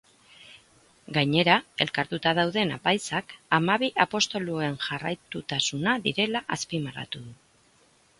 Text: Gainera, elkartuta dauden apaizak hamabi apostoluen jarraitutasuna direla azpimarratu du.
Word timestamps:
Gainera, 1.17 1.57
elkartuta 1.83 2.31
dauden 2.39 2.73
apaizak 2.75 3.35
hamabi 3.57 3.89
apostoluen 4.07 4.79
jarraitutasuna 4.87 5.95
direla 6.09 6.43
azpimarratu 6.57 7.23
du. 7.27 7.35